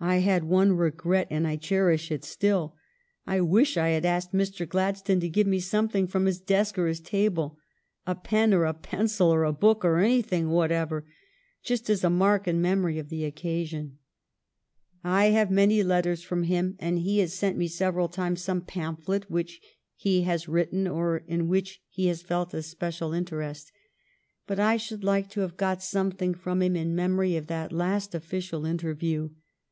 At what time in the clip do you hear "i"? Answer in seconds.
0.00-0.16, 1.48-1.56, 3.26-3.40, 3.78-3.88, 15.02-15.30, 24.60-24.76